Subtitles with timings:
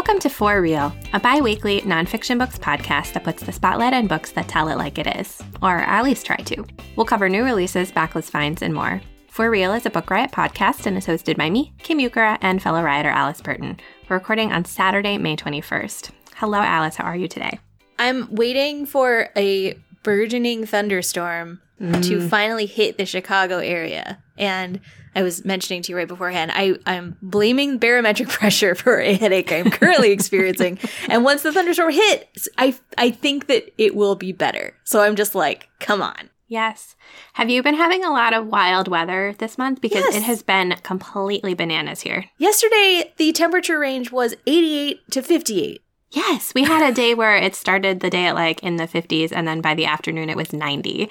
[0.00, 4.06] Welcome to For Real, a bi weekly nonfiction books podcast that puts the spotlight on
[4.06, 6.64] books that tell it like it is, or at least try to.
[6.96, 9.02] We'll cover new releases, backlist finds, and more.
[9.28, 12.62] For Real is a Book Riot podcast and is hosted by me, Kim Ukura, and
[12.62, 13.78] fellow rioter Alice Burton.
[14.08, 16.12] We're recording on Saturday, May 21st.
[16.34, 16.96] Hello, Alice.
[16.96, 17.58] How are you today?
[17.98, 22.02] I'm waiting for a burgeoning thunderstorm mm.
[22.08, 24.22] to finally hit the Chicago area.
[24.38, 24.80] And
[25.14, 29.52] I was mentioning to you right beforehand, I, I'm blaming barometric pressure for a headache
[29.52, 30.78] I'm currently experiencing.
[31.08, 34.74] And once the thunderstorm hits, I, I think that it will be better.
[34.84, 36.30] So I'm just like, come on.
[36.50, 36.96] Yes.
[37.34, 39.80] Have you been having a lot of wild weather this month?
[39.80, 40.16] Because yes.
[40.16, 42.24] it has been completely bananas here.
[42.38, 45.80] Yesterday, the temperature range was 88 to 58.
[46.10, 49.30] Yes, we had a day where it started the day at like in the 50s,
[49.32, 51.08] and then by the afternoon it was 90.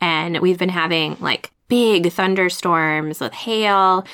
[0.00, 4.04] And we've been having like big thunderstorms with hail.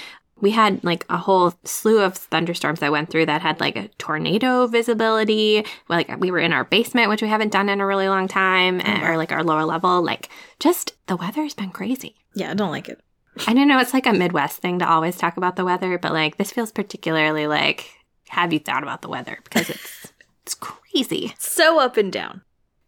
[0.41, 3.89] We had like a whole slew of thunderstorms that went through that had like a
[3.99, 5.67] tornado visibility.
[5.89, 8.79] Like we were in our basement, which we haven't done in a really long time,
[8.79, 9.05] mm-hmm.
[9.05, 10.05] or like our lower level.
[10.05, 10.29] Like
[10.61, 12.15] just the weather's been crazy.
[12.33, 13.01] Yeah, I don't like it.
[13.49, 13.81] I don't know.
[13.81, 16.71] It's like a Midwest thing to always talk about the weather, but like this feels
[16.71, 17.91] particularly like,
[18.29, 19.41] have you thought about the weather?
[19.43, 20.13] Because it's
[20.45, 21.35] it's crazy.
[21.41, 22.43] So up and down.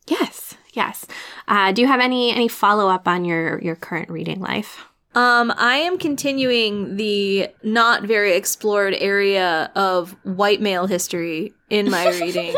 [0.06, 0.54] Yes.
[0.74, 1.06] Yes.
[1.48, 4.84] Uh, do you have any any follow up on your your current reading life?
[5.14, 12.08] Um, I am continuing the not very explored area of white male history in my
[12.20, 12.54] reading.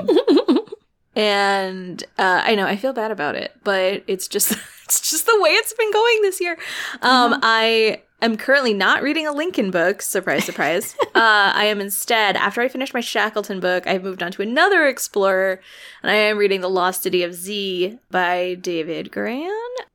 [1.16, 4.52] and uh, I know I feel bad about it, but it's just
[4.84, 6.58] it's just the way it's been going this year.
[7.00, 7.40] Um, mm-hmm.
[7.42, 10.02] I am currently not reading a Lincoln book.
[10.02, 10.96] Surprise, surprise.
[11.00, 14.86] uh, I am instead, after I finished my Shackleton book, I've moved on to another
[14.86, 15.60] explorer,
[16.02, 19.50] and I am reading The Lost City of Z by David Grann.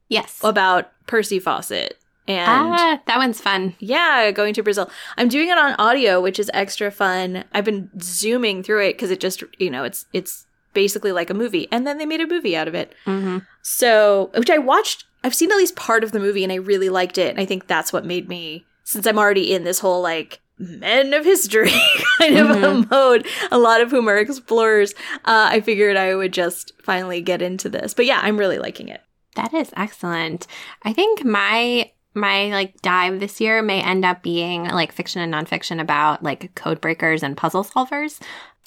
[0.09, 0.39] Yes.
[0.43, 1.97] About Percy Fawcett.
[2.27, 3.73] And ah, that one's fun.
[3.79, 4.89] Yeah, going to Brazil.
[5.17, 7.45] I'm doing it on audio, which is extra fun.
[7.53, 11.33] I've been zooming through it because it just, you know, it's it's basically like a
[11.33, 12.93] movie, and then they made a movie out of it.
[13.05, 13.39] Mm-hmm.
[13.61, 16.87] So, which I watched I've seen at least part of the movie and I really
[16.87, 17.31] liked it.
[17.31, 21.13] And I think that's what made me, since I'm already in this whole like men
[21.13, 21.69] of history
[22.17, 22.49] kind mm-hmm.
[22.49, 22.89] of a mm-hmm.
[22.89, 24.93] mode, a lot of whom are explorers,
[25.25, 27.93] uh, I figured I would just finally get into this.
[27.93, 29.01] But yeah, I'm really liking it.
[29.35, 30.47] That is excellent.
[30.83, 35.33] I think my my like dive this year may end up being like fiction and
[35.33, 38.19] nonfiction about like code breakers and puzzle solvers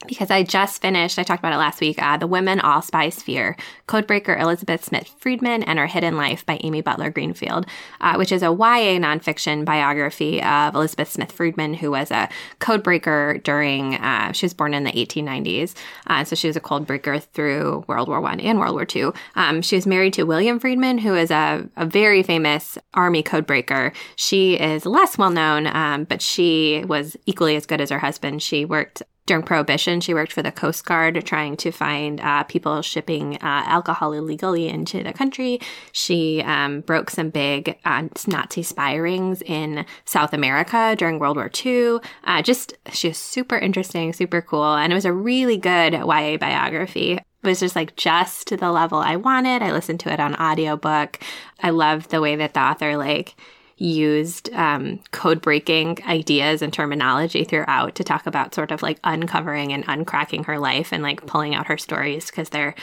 [0.06, 3.22] because I just finished, I talked about it last week, uh, The Women All Spies
[3.22, 3.56] Fear
[3.87, 7.66] Codebreaker Elizabeth Smith Friedman and Her Hidden Life by Amy Butler Greenfield,
[8.00, 12.28] uh, which is a YA nonfiction biography of Elizabeth Smith Friedman, who was a
[12.60, 15.75] codebreaker during, uh, she was born in the 1890s.
[16.06, 19.12] Uh, so she was a codebreaker through World War One and World War Two.
[19.34, 23.94] Um, she was married to William Friedman, who is a, a very famous Army codebreaker.
[24.16, 28.43] She is less well known, um, but she was equally as good as her husband.
[28.43, 32.83] She worked during Prohibition, she worked for the Coast Guard trying to find uh, people
[32.83, 35.61] shipping uh, alcohol illegally into the country.
[35.93, 41.49] She um, broke some big uh, Nazi spy rings in South America during World War
[41.65, 42.01] II.
[42.25, 44.75] Uh, just, she was super interesting, super cool.
[44.75, 47.13] And it was a really good YA biography.
[47.13, 49.63] It was just like just the level I wanted.
[49.63, 51.21] I listened to it on audiobook.
[51.63, 53.37] I loved the way that the author, like,
[53.81, 59.73] used um, code breaking ideas and terminology throughout to talk about sort of like uncovering
[59.73, 62.75] and uncracking her life and like pulling out her stories because they're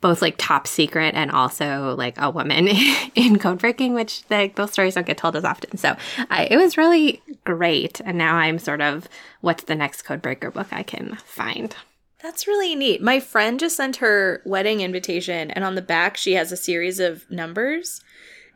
[0.00, 2.68] both like top secret and also like a woman
[3.14, 5.76] in code breaking, which like those stories don't get told as often.
[5.76, 5.96] So
[6.30, 8.00] I, it was really great.
[8.04, 9.08] And now I'm sort of
[9.42, 11.76] what's the next code breaker book I can find.
[12.22, 13.00] That's really neat.
[13.00, 17.00] My friend just sent her wedding invitation, and on the back, she has a series
[17.00, 18.02] of numbers.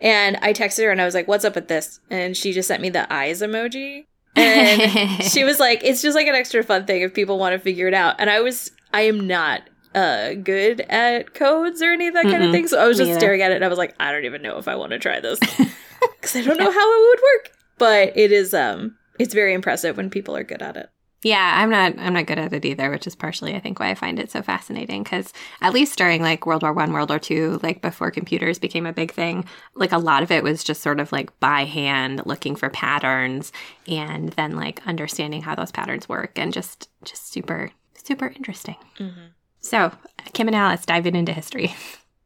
[0.04, 1.98] And I texted her and I was like, what's up with this?
[2.10, 4.04] And she just sent me the eyes emoji.
[4.36, 7.58] And she was like, it's just like an extra fun thing if people want to
[7.58, 8.16] figure it out.
[8.18, 9.62] And I was, I am not
[9.94, 12.68] uh, good at codes or any of that Mm-mm, kind of thing.
[12.68, 14.58] So I was just staring at it and I was like, I don't even know
[14.58, 15.38] if I want to try this
[16.20, 17.52] because I don't know how it would work.
[17.78, 20.90] But it is, um, it's very impressive when people are good at it.
[21.24, 21.98] Yeah, I'm not.
[21.98, 24.30] I'm not good at it either, which is partially, I think, why I find it
[24.30, 25.02] so fascinating.
[25.02, 25.32] Because
[25.62, 28.92] at least during like World War One, World War Two, like before computers became a
[28.92, 32.54] big thing, like a lot of it was just sort of like by hand, looking
[32.54, 33.52] for patterns,
[33.88, 38.76] and then like understanding how those patterns work, and just just super super interesting.
[38.98, 39.28] Mm-hmm.
[39.60, 39.92] So,
[40.34, 41.74] Kim and Alice diving into history.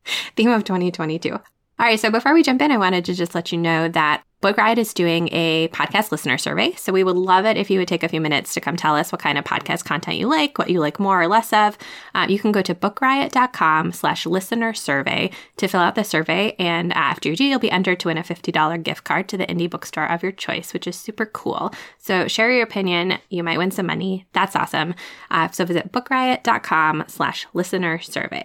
[0.36, 1.32] Theme of 2022.
[1.32, 1.40] All
[1.78, 4.56] right, so before we jump in, I wanted to just let you know that Book
[4.56, 6.72] Riot is doing a podcast listener survey.
[6.74, 8.94] So we would love it if you would take a few minutes to come tell
[8.94, 11.76] us what kind of podcast content you like, what you like more or less of.
[12.14, 16.54] Uh, you can go to bookriot.com slash listener survey to fill out the survey.
[16.60, 19.46] And after you do, you'll be entered to win a $50 gift card to the
[19.46, 21.72] indie bookstore of your choice, which is super cool.
[21.98, 23.18] So share your opinion.
[23.30, 24.28] You might win some money.
[24.34, 24.94] That's awesome.
[25.32, 28.44] Uh, so visit bookriot.com slash listener survey.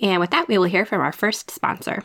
[0.00, 2.04] And with that, we will hear from our first sponsor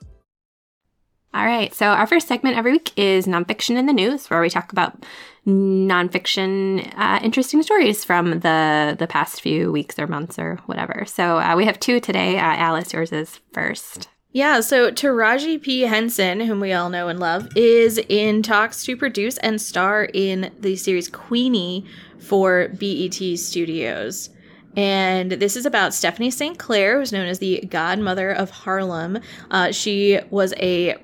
[1.33, 1.73] All right.
[1.73, 5.05] So, our first segment every week is nonfiction in the news, where we talk about
[5.47, 11.05] nonfiction uh, interesting stories from the the past few weeks or months or whatever.
[11.07, 12.37] So, uh, we have two today.
[12.37, 14.09] Uh, Alice, yours is first.
[14.33, 15.81] Yeah, so Taraji P.
[15.81, 20.51] Henson, whom we all know and love, is in talks to produce and star in
[20.57, 21.85] the series Queenie
[22.17, 24.29] for BET Studios.
[24.77, 26.57] And this is about Stephanie St.
[26.57, 29.19] Clair, who's known as the godmother of Harlem.
[29.49, 30.95] Uh, she was a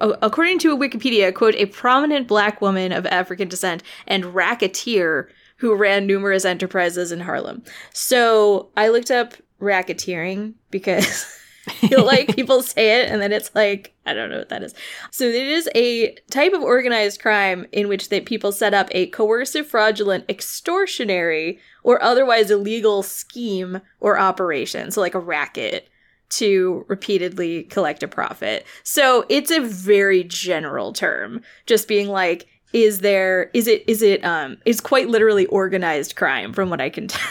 [0.00, 6.06] according to Wikipedia, quote, a prominent black woman of African descent and racketeer who ran
[6.06, 7.62] numerous enterprises in Harlem.
[7.92, 11.24] So I looked up racketeering because
[11.68, 14.74] feel like people say it and then it's like I don't know what that is.
[15.10, 19.06] So it is a type of organized crime in which that people set up a
[19.08, 24.90] coercive, fraudulent, extortionary, or otherwise illegal scheme or operation.
[24.90, 25.89] So like a racket
[26.30, 28.64] to repeatedly collect a profit.
[28.82, 34.24] So it's a very general term, just being like, is there, is it, is it,
[34.24, 37.28] um, it's quite literally organized crime from what I can tell.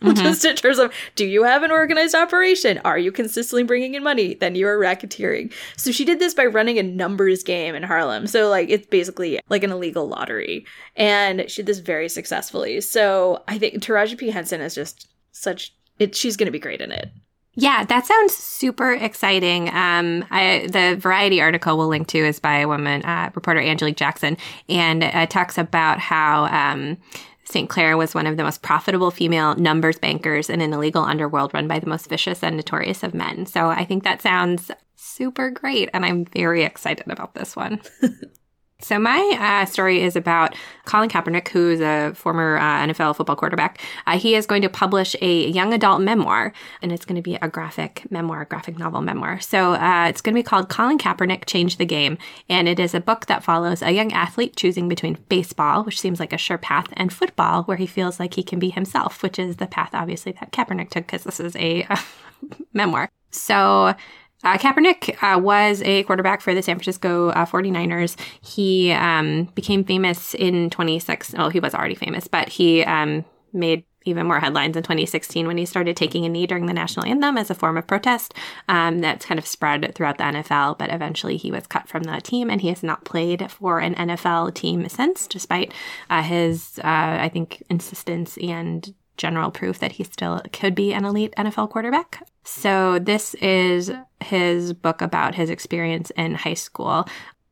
[0.00, 0.22] Mm-hmm.
[0.22, 2.78] just in terms of do you have an organized operation?
[2.84, 4.34] Are you consistently bringing in money?
[4.34, 5.52] Then you are racketeering.
[5.76, 8.28] So she did this by running a numbers game in harlem.
[8.28, 10.64] So like it's basically like an illegal lottery.
[10.94, 12.80] And she did this very successfully.
[12.80, 14.30] So i think taraji p.
[14.30, 17.10] Henson is just such it she's gonna be great in it
[17.60, 19.68] yeah, that sounds super exciting.
[19.70, 23.96] Um, I, the Variety article we'll link to is by a woman, uh, reporter Angelique
[23.96, 24.36] Jackson,
[24.68, 26.96] and it talks about how um,
[27.42, 27.68] St.
[27.68, 31.66] Clair was one of the most profitable female numbers bankers in an illegal underworld run
[31.66, 33.44] by the most vicious and notorious of men.
[33.44, 37.80] So I think that sounds super great, and I'm very excited about this one.
[38.80, 40.54] So, my uh, story is about
[40.84, 43.80] Colin Kaepernick, who's a former uh, NFL football quarterback.
[44.06, 47.34] Uh, he is going to publish a young adult memoir, and it's going to be
[47.42, 49.40] a graphic memoir, a graphic novel memoir.
[49.40, 52.94] So, uh, it's going to be called Colin Kaepernick Changed the Game, and it is
[52.94, 56.56] a book that follows a young athlete choosing between baseball, which seems like a sure
[56.56, 59.90] path, and football, where he feels like he can be himself, which is the path,
[59.92, 61.84] obviously, that Kaepernick took, because this is a
[62.72, 63.10] memoir.
[63.32, 63.96] So,
[64.44, 68.16] uh, Kaepernick uh, was a quarterback for the San Francisco uh, 49ers.
[68.40, 71.34] He um, became famous in 26.
[71.34, 75.58] Well, he was already famous, but he um, made even more headlines in 2016 when
[75.58, 78.32] he started taking a knee during the national anthem as a form of protest.
[78.68, 82.20] Um, that's kind of spread throughout the NFL, but eventually he was cut from the
[82.20, 85.72] team and he has not played for an NFL team since, despite
[86.10, 91.04] uh, his, uh, I think, insistence and general proof that he still could be an
[91.04, 92.26] elite NFL quarterback.
[92.44, 97.06] So, this is his book about his experience in high school.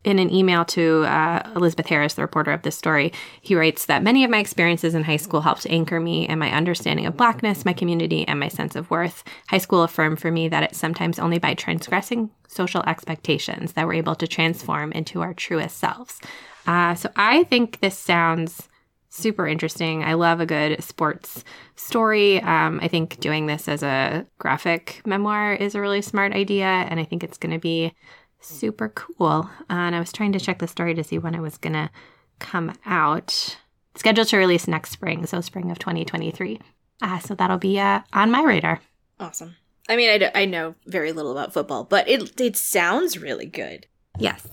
[0.05, 4.05] In an email to uh, Elizabeth Harris, the reporter of this story, he writes that
[4.05, 7.65] many of my experiences in high school helped anchor me in my understanding of Blackness,
[7.65, 9.25] my community, and my sense of worth.
[9.49, 13.95] High school affirmed for me that it's sometimes only by transgressing social expectations that we're
[13.95, 16.21] able to transform into our truest selves.
[16.69, 18.69] Uh, so I think this sounds
[19.17, 20.05] super interesting.
[20.05, 21.45] I love a good sports
[21.77, 22.41] story.
[22.43, 27.01] Um, I think doing this as a graphic memoir is a really smart idea, and
[27.01, 27.93] I think it's going to be
[28.41, 29.49] super cool.
[29.71, 31.73] Uh, and I was trying to check the story to see when it was going
[31.73, 31.91] to
[32.39, 33.57] come out.
[33.97, 36.61] scheduled to release next spring, so spring of 2023.
[37.03, 38.81] Uh, so that'll be uh, on my radar.
[39.19, 39.57] Awesome.
[39.89, 43.47] I mean, I, d- I know very little about football, but it it sounds really
[43.47, 43.87] good.
[44.19, 44.47] Yes.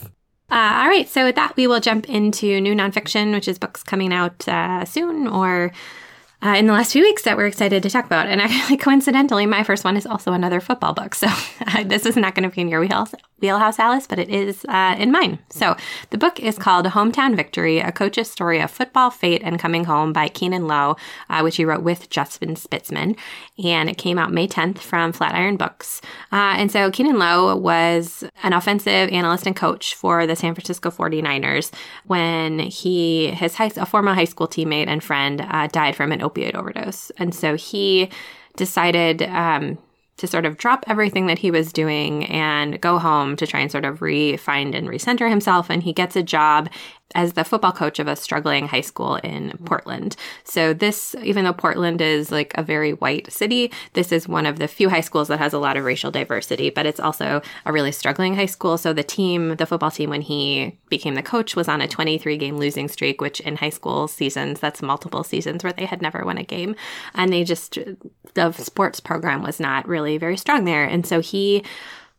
[0.53, 3.81] Uh, all right, so with that, we will jump into new nonfiction, which is books
[3.81, 5.71] coming out uh, soon or
[6.43, 8.27] uh, in the last few weeks that we're excited to talk about.
[8.27, 11.15] And actually, coincidentally, my first one is also another football book.
[11.15, 11.27] So
[11.85, 14.95] this is not going to be in your wheelhouse, wheelhouse, Alice, but it is uh,
[14.97, 15.37] in mine.
[15.49, 15.75] So
[16.09, 20.13] the book is called Hometown Victory A Coach's Story of Football, Fate, and Coming Home
[20.13, 20.95] by Keanon Lowe,
[21.29, 23.17] uh, which he wrote with Justin Spizman.
[23.63, 26.01] And it came out May 10th from Flatiron Books.
[26.31, 30.89] Uh, and so Keanon Lowe was an offensive analyst and coach for the San Francisco
[30.89, 31.71] 49ers
[32.05, 36.21] when he, his high, a former high school teammate and friend, uh, died from an
[36.21, 37.11] opioid overdose.
[37.17, 38.09] And so he
[38.55, 39.77] decided um,
[40.17, 43.71] to sort of drop everything that he was doing and go home to try and
[43.71, 45.69] sort of re-find and recenter himself.
[45.69, 46.69] And he gets a job
[47.15, 50.15] as the football coach of a struggling high school in Portland.
[50.43, 54.59] So this, even though Portland is like a very white city, this is one of
[54.59, 57.73] the few high schools that has a lot of racial diversity, but it's also a
[57.73, 58.77] really struggling high school.
[58.77, 62.37] So the team, the football team, when he became the coach was on a 23
[62.37, 66.23] game losing streak, which in high school seasons, that's multiple seasons where they had never
[66.25, 66.75] won a game.
[67.13, 67.77] And they just,
[68.33, 70.85] the sports program was not really very strong there.
[70.85, 71.63] And so he,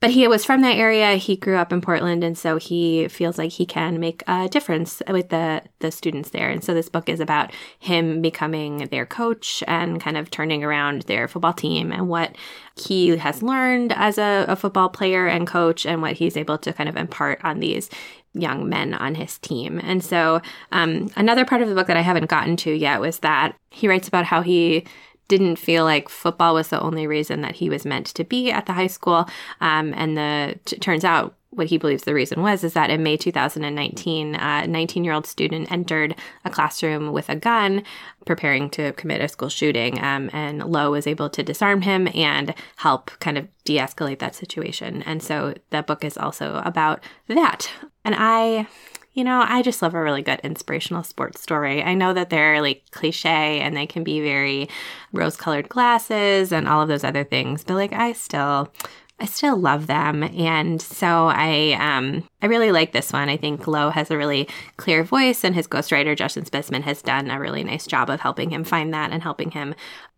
[0.00, 1.14] but he was from that area.
[1.16, 5.02] He grew up in Portland, and so he feels like he can make a difference
[5.08, 6.50] with the the students there.
[6.50, 11.02] And so this book is about him becoming their coach and kind of turning around
[11.02, 12.36] their football team and what
[12.76, 16.72] he has learned as a, a football player and coach, and what he's able to
[16.72, 17.88] kind of impart on these
[18.34, 19.80] young men on his team.
[19.82, 23.20] And so, um, another part of the book that I haven't gotten to yet was
[23.20, 24.84] that he writes about how he
[25.28, 28.66] didn't feel like football was the only reason that he was meant to be at
[28.66, 29.28] the high school.
[29.60, 33.02] Um, and the t- turns out what he believes the reason was is that in
[33.02, 36.14] May 2019, a 19 year old student entered
[36.44, 37.82] a classroom with a gun,
[38.26, 40.02] preparing to commit a school shooting.
[40.02, 44.34] Um, and Lowe was able to disarm him and help kind of de escalate that
[44.34, 45.02] situation.
[45.02, 47.70] And so the book is also about that.
[48.04, 48.66] And I
[49.14, 51.82] you know, I just love a really good inspirational sports story.
[51.82, 54.68] I know that they're like cliche and they can be very
[55.12, 58.72] rose colored glasses and all of those other things, but like I still
[59.20, 60.24] I still love them.
[60.24, 63.28] And so I um I really like this one.
[63.28, 67.30] I think Lowe has a really clear voice and his ghostwriter Justin Spizman has done
[67.30, 69.74] a really nice job of helping him find that and helping him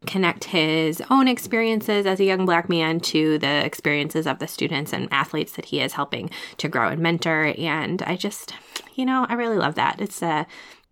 [0.07, 4.95] connect his own experiences as a young black man to the experiences of the students
[4.95, 7.55] and athletes that he is helping to grow and mentor.
[7.59, 8.55] And I just
[8.95, 10.01] you know, I really love that.
[10.01, 10.47] It's a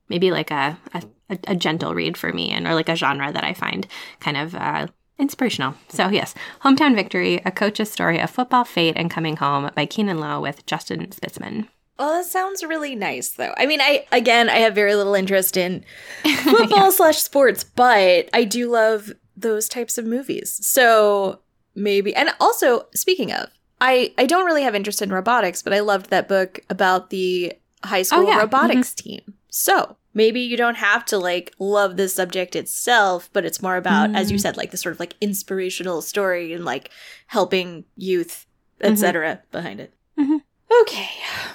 [0.08, 1.02] maybe like a, a,
[1.48, 3.86] a gentle read for me and or like a genre that I find
[4.20, 5.74] kind of uh, inspirational.
[5.88, 10.18] So yes, Hometown Victory, a coach's story of football fate and coming home by Keanon
[10.18, 11.68] Lowe with Justin Spizman.
[11.98, 13.54] Well, that sounds really nice, though.
[13.56, 15.84] I mean, I again, I have very little interest in
[16.42, 16.90] football yeah.
[16.90, 20.58] slash sports, but I do love those types of movies.
[20.66, 21.40] So
[21.74, 23.48] maybe, and also speaking of,
[23.80, 27.52] I I don't really have interest in robotics, but I loved that book about the
[27.84, 28.38] high school oh, yeah.
[28.38, 29.08] robotics mm-hmm.
[29.08, 29.34] team.
[29.50, 34.10] So maybe you don't have to like love the subject itself, but it's more about,
[34.10, 34.16] mm.
[34.16, 34.40] as you mm.
[34.40, 36.90] said, like the sort of like inspirational story and like
[37.26, 38.46] helping youth,
[38.80, 39.36] etc.
[39.36, 39.50] Mm-hmm.
[39.50, 39.92] behind it.
[40.18, 40.36] Mm-hmm.
[40.82, 41.08] Okay,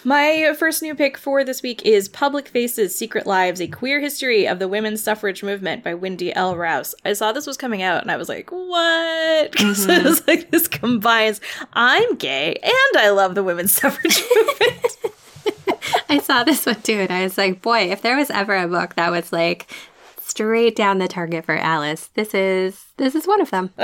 [0.03, 4.47] my first new pick for this week is Public Faces Secret Lives A Queer History
[4.47, 6.55] of the Women's Suffrage Movement by Wendy L.
[6.55, 6.95] Rouse.
[7.03, 9.51] I saw this was coming out and I was like, what?
[9.51, 9.91] Because mm-hmm.
[9.91, 11.41] it was like, this combines
[11.73, 14.97] I'm gay and I love the women's suffrage movement.
[16.09, 18.67] I saw this one too, and I was like, boy, if there was ever a
[18.67, 19.71] book that was like
[20.39, 23.71] straight down the target for Alice, this is this is one of them.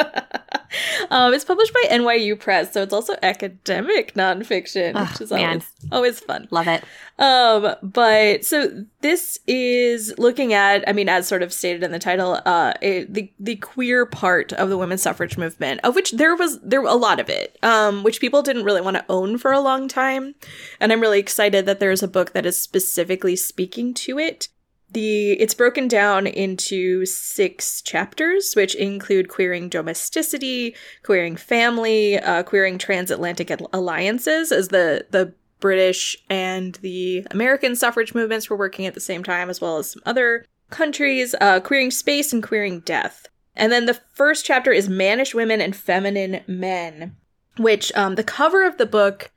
[1.12, 5.70] um, it's published by NYU Press, so it's also academic nonfiction, oh, which is always,
[5.92, 6.48] always fun.
[6.52, 6.82] Love it.
[7.20, 12.00] Um, but so this is looking at, I mean, as sort of stated in the
[12.00, 16.62] title, uh, the the queer part of the women's suffrage movement, of which there was
[16.62, 19.60] there a lot of it, um, which people didn't really want to own for a
[19.60, 20.36] long time,
[20.80, 24.48] and I'm really excited that there's a book that is specifically speaking to it
[24.92, 32.78] the it's broken down into six chapters which include queering domesticity queering family uh, queering
[32.78, 39.00] transatlantic alliances as the the british and the american suffrage movements were working at the
[39.00, 43.28] same time as well as some other countries uh, queering space and queering death.
[43.56, 47.16] And then the first chapter is mannish women and feminine men
[47.58, 49.32] which um, the cover of the book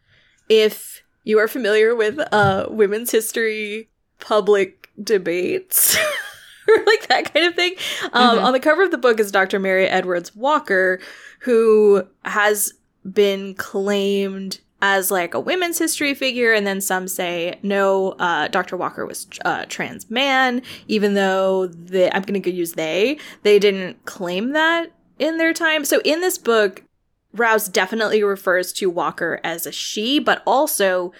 [0.48, 3.88] if you are familiar with uh, women's history
[4.18, 5.96] public debates
[6.68, 7.74] or like that kind of thing.
[8.12, 8.44] Um, mm-hmm.
[8.46, 9.58] On the cover of the book is Dr.
[9.58, 11.00] Mary Edwards Walker,
[11.40, 12.72] who has
[13.10, 18.76] been claimed as like a women's history figure, and then some say no, uh, Dr.
[18.76, 23.58] Walker was a uh, trans man, even though the I'm going to use they they
[23.58, 25.84] didn't claim that in their time.
[25.84, 26.84] So in this book,
[27.32, 31.12] Rouse definitely refers to Walker as a she, but also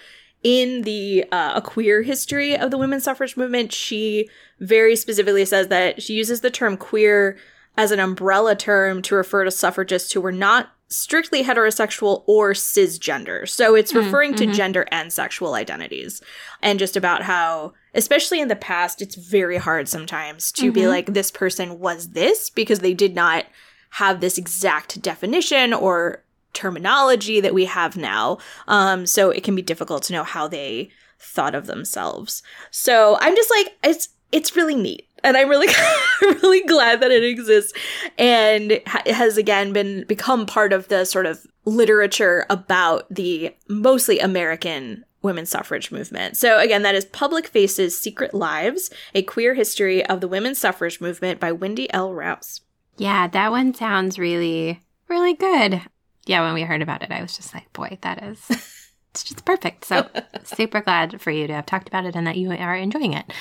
[0.43, 4.29] in the uh, a queer history of the women's suffrage movement, she
[4.59, 7.37] very specifically says that she uses the term queer
[7.77, 13.47] as an umbrella term to refer to suffragists who were not strictly heterosexual or cisgender.
[13.47, 14.53] So it's Mm, referring to mhm.
[14.53, 16.19] gender and sexual identities.
[16.63, 20.87] And just about how, especially in the past, it's very hard sometimes to be Mhm.
[20.89, 23.45] like, this person was this because they did not
[23.91, 28.37] have this exact definition or terminology that we have now.
[28.67, 30.89] Um, so it can be difficult to know how they
[31.19, 32.41] thought of themselves.
[32.71, 35.07] So I'm just like, it's it's really neat.
[35.23, 35.67] And I'm really,
[36.21, 37.73] really glad that it exists,
[38.17, 45.03] and has again been become part of the sort of literature about the mostly American
[45.21, 46.37] women's suffrage movement.
[46.37, 51.01] So again, that is Public Faces: Secret Lives: A Queer History of the Women's Suffrage
[51.01, 52.13] Movement by Wendy L.
[52.13, 52.61] Rouse.
[52.97, 55.81] Yeah, that one sounds really, really good.
[56.29, 58.75] Yeah, when we heard about it, I was just like, boy, that is.
[59.11, 59.85] It's just perfect.
[59.85, 60.07] So,
[60.43, 63.33] super glad for you to have talked about it and that you are enjoying it.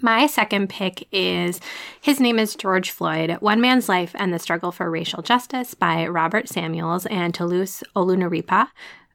[0.00, 1.60] My second pick is
[2.00, 6.06] his name is George Floyd One Man's Life and the Struggle for Racial Justice by
[6.06, 8.68] Robert Samuels and Toluse Olorunnipa.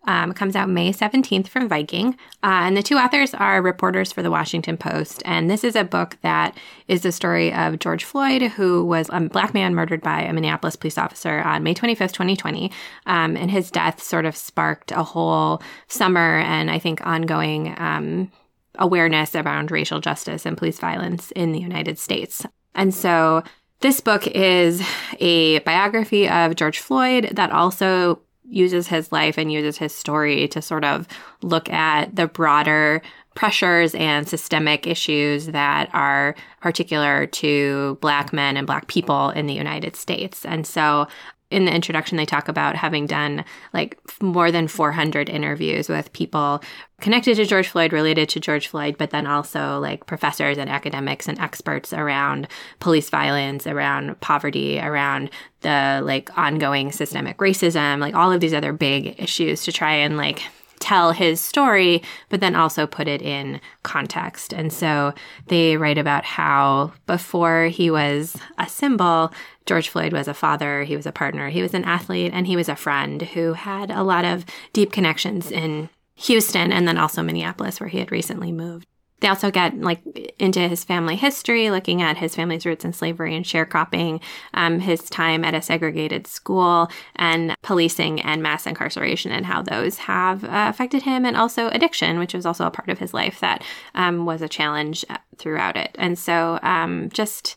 [0.06, 2.18] Um, comes out May 17th from Viking.
[2.44, 5.22] Uh, and the two authors are reporters for the Washington Post.
[5.26, 6.58] And this is a book that
[6.88, 10.76] is the story of George Floyd, who was a black man murdered by a Minneapolis
[10.76, 12.72] police officer on May 25th, 2020.
[13.06, 18.32] Um, and his death sort of sparked a whole summer and I think ongoing um,
[18.76, 22.46] awareness around racial justice and police violence in the United States.
[22.76, 23.44] And so
[23.82, 24.82] this book is
[25.20, 28.22] a biography of George Floyd that also
[28.54, 31.08] uses his life and uses his story to sort of
[31.42, 33.02] look at the broader
[33.36, 39.54] pressures and systemic issues that are particular to Black men and Black people in the
[39.54, 40.46] United States.
[40.46, 41.08] And so
[41.54, 46.64] in the introduction, they talk about having done like more than 400 interviews with people
[47.00, 51.28] connected to George Floyd, related to George Floyd, but then also like professors and academics
[51.28, 52.48] and experts around
[52.80, 55.30] police violence, around poverty, around
[55.62, 60.18] the like ongoing systemic racism, like all of these other big issues to try and
[60.18, 60.42] like
[60.84, 64.52] tell his story, but then also put it in context.
[64.52, 65.14] And so
[65.48, 69.32] they write about how before he was a symbol,
[69.66, 72.58] George Floyd was a father, he was a partner, he was an athlete, and he
[72.58, 77.24] was a friend who had a lot of deep connections in Houston and then also
[77.24, 78.86] Minneapolis, where he had recently moved.
[79.24, 80.02] They also get like
[80.38, 84.22] into his family history, looking at his family's roots in slavery and sharecropping,
[84.54, 89.98] um, his time at a segregated school, and policing and mass incarceration, and how those
[90.00, 93.40] have uh, affected him, and also addiction, which was also a part of his life
[93.40, 93.64] that
[93.96, 95.96] um, was a challenge uh, throughout it.
[95.98, 97.56] And so, um, just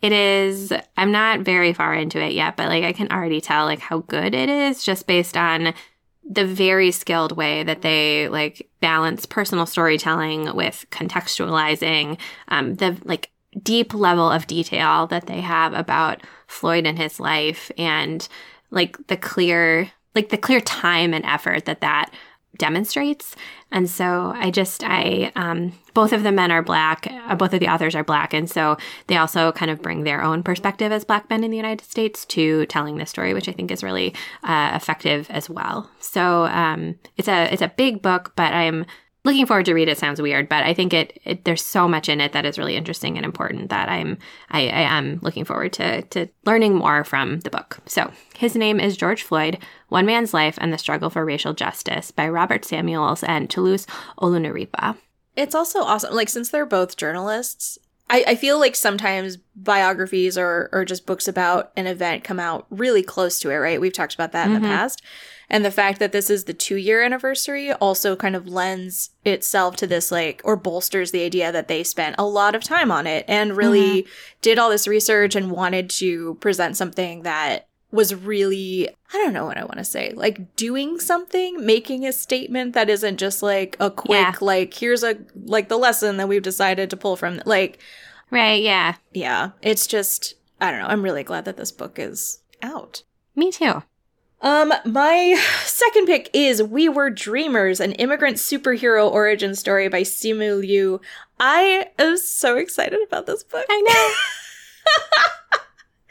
[0.00, 3.64] it is i'm not very far into it yet but like i can already tell
[3.64, 5.74] like how good it is just based on
[6.28, 13.30] the very skilled way that they like balance personal storytelling with contextualizing um, the like
[13.62, 18.28] deep level of detail that they have about floyd and his life and
[18.70, 22.10] like the clear like the clear time and effort that that
[22.56, 23.36] demonstrates.
[23.70, 27.60] And so i just i um both of the men are black uh, both of
[27.60, 28.32] the authors are black.
[28.32, 31.56] And so they also kind of bring their own perspective as black men in the
[31.56, 35.90] united states to telling this story which i think is really uh, effective as well.
[36.00, 38.86] So um it's a it's a big book but i'm
[39.24, 42.08] looking forward to read it sounds weird but i think it, it there's so much
[42.08, 44.16] in it that is really interesting and important that i'm
[44.50, 48.80] i, I am looking forward to to learning more from the book so his name
[48.80, 53.22] is george floyd one man's life and the struggle for racial justice by robert samuels
[53.24, 53.86] and toluse
[54.18, 54.96] olorunnipa
[55.36, 56.14] It's also awesome.
[56.14, 57.78] Like, since they're both journalists,
[58.10, 62.66] I, I feel like sometimes biographies or, or just books about an event come out
[62.70, 63.80] really close to it, right?
[63.80, 64.62] We've talked about that in Mhm.
[64.62, 65.02] the past.
[65.50, 69.76] And the fact that this is the two year anniversary also kind of lends itself
[69.76, 73.06] to this, like, or bolsters the idea that they spent a lot of time on
[73.06, 74.10] it and really mm-hmm.
[74.42, 79.46] did all this research and wanted to present something that was really I don't know
[79.46, 80.12] what I want to say.
[80.14, 84.34] Like doing something, making a statement that isn't just like a quick Yeah.
[84.40, 87.78] like here's a like the lesson that we've decided to pull from like
[88.30, 90.88] right yeah yeah, it's just I don't know.
[90.88, 93.04] I'm really glad that this book is out.
[93.34, 93.82] me too
[94.40, 100.60] Um, my second pick is We Were Dreamers, an immigrant superhero origin story by Simu
[100.60, 101.00] Liu.
[101.40, 103.66] I am so excited about this book.
[103.68, 105.58] i know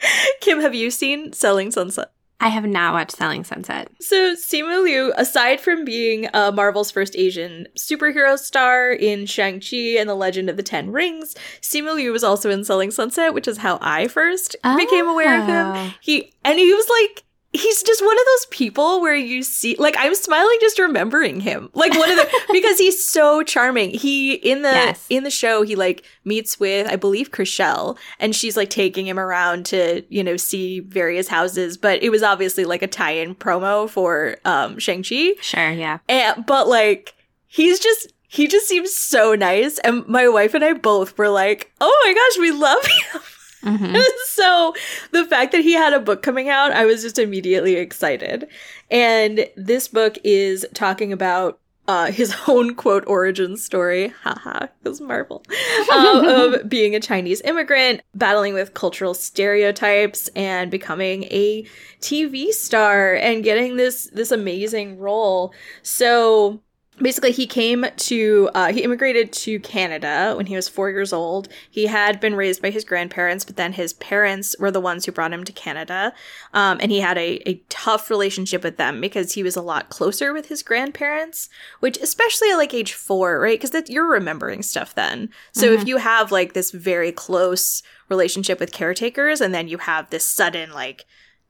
[0.40, 2.10] Kim, have you seen Selling Sunset?
[2.40, 7.16] i have not watched selling sunset So Simu Liu, aside from being uh, Marvel's first
[7.16, 12.22] Asian superhero star in Shang-Chi and the Legend of the Ten Rings, Simu Liu was
[12.22, 15.66] also in Selling Sunset, which is how I first became aware of him.
[15.66, 15.94] Oh.
[16.00, 19.96] He and he was like he's just one of those people where you see like
[19.98, 21.70] I'm smiling just remembering him.
[21.72, 23.90] Like one of the because he's so charming.
[23.90, 25.06] He in the Yes.
[25.08, 29.18] in the show he like meets with I believe Chrishell and she's like taking him
[29.18, 33.88] around to, you know, see various houses, but it was obviously like a tie-in promo
[33.88, 35.32] for um Shang-Chi.
[35.40, 35.98] Sure, yeah.
[36.08, 37.14] And but like
[37.46, 41.72] he's just he just seems so nice and my wife and I both were like,
[41.80, 43.22] "Oh my gosh, we love him."
[43.62, 44.00] Mhm.
[44.26, 44.74] so
[45.12, 48.48] the fact that he had a book coming out, I was just immediately excited.
[48.90, 55.42] And this book is talking about uh, his own quote origin story, haha, because Marvel,
[55.92, 61.66] um, of being a Chinese immigrant, battling with cultural stereotypes, and becoming a
[62.00, 65.52] TV star and getting this this amazing role.
[65.82, 66.60] So
[67.00, 71.48] basically he came to uh, he immigrated to canada when he was four years old.
[71.70, 75.12] He had been raised by his grandparents but then his parents were the ones who
[75.12, 76.12] brought him to canada.
[76.52, 79.88] Um, and he had a, a tough relationship with them because he was a lot
[79.88, 81.48] closer with his grandparents
[81.80, 83.58] which especially at like age four right?
[83.58, 85.30] Because that you're remembering stuff then.
[85.52, 90.10] So if you have like this very close relationship with caretakers and then you have
[90.10, 91.04] this sudden like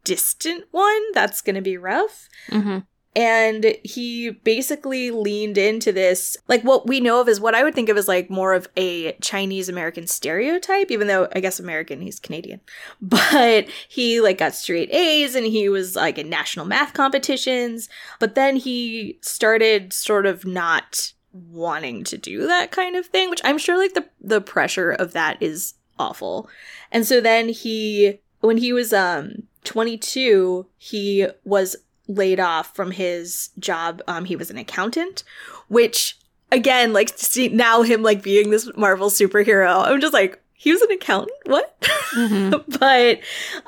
[0.05, 2.29] distant one that's going to be rough.
[2.51, 2.87] Mhm.
[3.19, 7.75] And he basically leaned into this like what we know of is what i would
[7.75, 12.01] think of as like more of a chinese american stereotype even though i guess american
[12.01, 12.61] he's canadian.
[13.01, 17.89] But he like got straight a's and he was like in national math competitions.
[18.21, 23.43] But then he started sort of not wanting to do that kind of thing which
[23.45, 26.49] i'm sure like the the pressure of that is awful.
[26.93, 31.77] And so then he when he was um 22 he was
[32.09, 34.03] laid off from his job.
[34.09, 35.23] Um, he was an accountant,
[35.69, 36.19] which
[36.51, 40.83] again, like see now him like being this Marvel superhero, I'm just like, he was
[40.83, 41.37] an accountant?
[41.45, 41.81] What?
[42.15, 42.65] Mhm.
[42.81, 43.21] but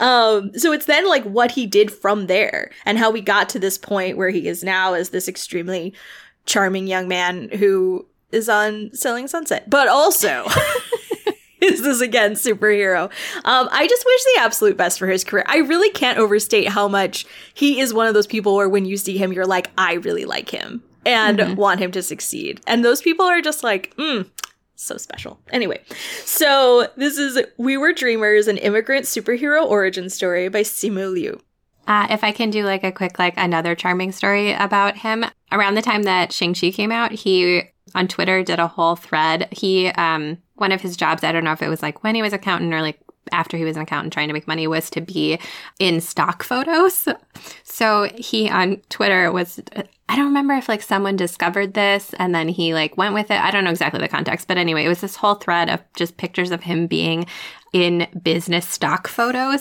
[0.05, 3.59] um so it's then like what he did from there and how we got to
[3.59, 5.93] this point where he is now as this extremely
[6.47, 9.69] charming young man who is on Selling Sunset.
[9.69, 10.47] But also
[11.63, 13.05] is this again superhero.
[13.45, 15.45] Um, I just wish the absolute best for his career.
[15.47, 18.97] I really can't overstate how much he is one of those people where when you
[18.97, 21.57] see him, you're like, I really like him and Mhm.
[21.57, 22.61] want him to succeed.
[22.67, 24.29] And those people are just like, mm,
[24.77, 25.39] so special.
[25.53, 25.81] Anyway,
[26.25, 31.41] so this is We Were Dreamers, an immigrant superhero origin story by Simu Liu.
[31.87, 35.75] Uh, if I can do like a quick, like another charming story about him, around
[35.75, 37.63] the time that Shang-Chi came out, he
[37.95, 39.49] on Twitter did a whole thread.
[39.51, 42.23] He, um, one of his jobs, I don't know if it was like when he
[42.23, 43.01] was accountant or like
[43.33, 45.39] after he was an accountant trying to make money, was to be
[45.79, 47.09] in stock photos.
[47.63, 49.61] So he on Twitter was,
[50.09, 53.41] I don't remember if like someone discovered this and then he like went with it.
[53.41, 56.17] I don't know exactly the context, but anyway, it was this whole thread of just
[56.17, 57.27] pictures of him being
[57.73, 59.61] in business stock photos.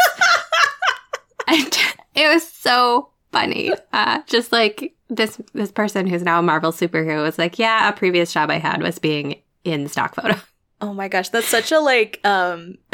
[1.48, 1.78] and
[2.16, 3.72] it was so funny.
[3.94, 7.94] Uh, just like this this person who's now a Marvel superhero was like, yeah, a
[7.94, 10.36] previous job I had was being in stock photo.
[10.82, 12.78] Oh my gosh, that's such a like um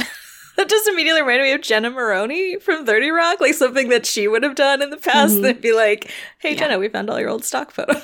[0.57, 4.27] that just immediately reminded me of Jenna Maroney from 30 Rock, like something that she
[4.27, 5.35] would have done in the past.
[5.35, 5.41] Mhm.
[5.43, 6.59] That'd be like, hey Yeah.
[6.59, 8.03] Jenna, we found all your old stock photos.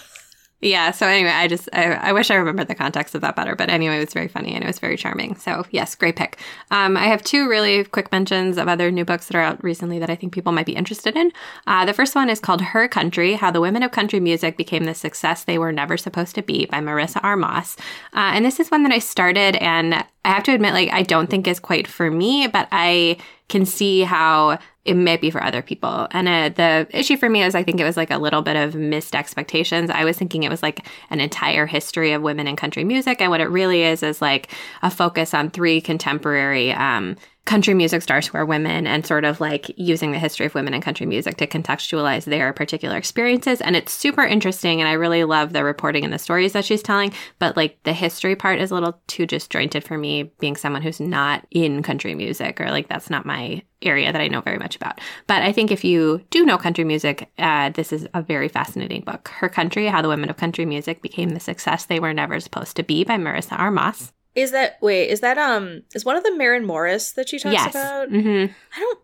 [0.62, 0.92] Yeah.
[0.92, 3.56] So anyway, I just I, I wish I remembered the context of that better.
[3.56, 5.36] But anyway, it was very funny and it was very charming.
[5.36, 6.38] So yes, great pick.
[6.70, 9.98] Um, I have two really quick mentions of other new books that are out recently
[9.98, 11.32] that I think people might be interested in.
[11.66, 14.84] Uh, the first one is called Her Country: How the Women of Country Music Became
[14.84, 17.36] the Success They Were Never Supposed to Be by Marissa R.
[17.36, 17.76] Moss.
[18.14, 21.02] Uh, and this is one that I started, and I have to admit, like I
[21.02, 23.18] don't think is quite for me, but I
[23.50, 26.08] can see how it might be for other people.
[26.12, 28.56] And uh, the issue for me is I think it was like a little bit
[28.56, 29.92] of missed expectations.
[29.92, 33.22] I was thinking it was like an entire history of women in country music.
[33.22, 37.16] And what it really is is like a focus on three contemporary um,
[37.46, 40.74] country music stars who are women and sort of like using the history of women
[40.74, 43.62] in country music to contextualize their particular experiences.
[43.62, 44.80] And it's super interesting.
[44.80, 47.14] And I really love the reporting and the stories that she's telling.
[47.38, 51.00] But like the history part is a little too disjointed for me, being someone who's
[51.00, 54.76] not in country music or like that's not my area that I know very much
[54.76, 55.00] about.
[55.28, 59.02] But I think if you do know country music, uh, this is a very fascinating
[59.02, 59.30] book.
[59.30, 62.76] Her Country How the Women of Country Music Became the Success They Were Never Supposed
[62.78, 63.72] to Be by Marissa.
[63.72, 64.12] Moss.
[64.34, 67.54] Is that wait, is that um is one of the Maren Morris that she talks
[67.54, 67.72] yes.
[67.72, 68.10] about?
[68.10, 69.00] hmm I don't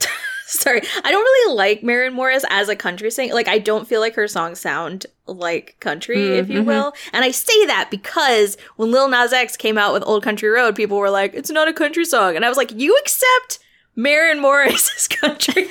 [0.46, 3.34] Sorry, I don't really like Maren Morris as a country singer.
[3.34, 6.66] Like, I don't feel like her songs sound like country, Mm, if you mhm.
[6.66, 6.94] will.
[7.12, 10.74] And I say that because when Lil Nas X came out with Old Country Road,
[10.74, 13.58] people were like, "It's not a country song," and I was like, "You accept
[13.98, 15.68] Maren Morris as country,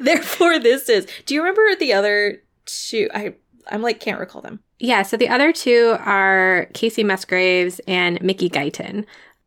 [0.00, 3.08] therefore this is." Do you remember the other two?
[3.14, 3.34] I
[3.70, 4.60] I'm like can't recall them.
[4.78, 9.04] Yeah, so the other two are Kacey Musgraves and Mickey Guyton.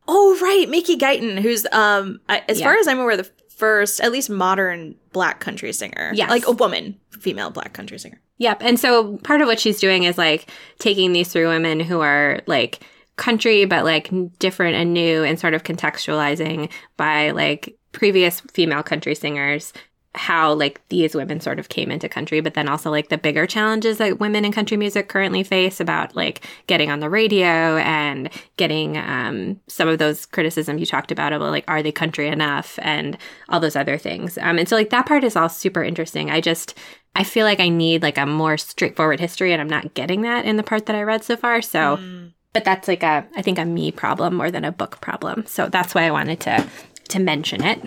[0.08, 2.65] Oh right, Mickey Guyton, who's um I, as Yeah.
[2.65, 6.12] far as I'm aware, the first, at least modern black country singer.
[6.15, 8.19] Yeah, Like a woman, female black country singer.
[8.39, 8.58] Yep.
[8.62, 10.49] And so part of what she's doing is like
[10.80, 12.80] taking these three women who are like
[13.15, 19.15] country, but like different and new and sort of contextualizing by like previous female country
[19.15, 19.74] singers
[20.13, 23.47] how like these women sort of came into country but then also like the bigger
[23.47, 28.30] challenges that women in country music currently face about like getting on the radio and
[28.58, 32.78] getting um, some of those criticisms you talked about about like are they country enough
[32.82, 34.38] and all those other things.
[34.39, 36.30] Um, and so like that part is all super interesting.
[36.30, 36.78] I just
[37.15, 40.45] i feel like i need like a more straightforward history and i'm not getting that
[40.45, 41.62] in the part that i read so far.
[41.62, 42.34] So Mm.
[42.54, 45.68] But that's like a i think a me problem more than a book problem so
[45.70, 46.68] that's why i wanted to
[47.08, 47.82] to mention it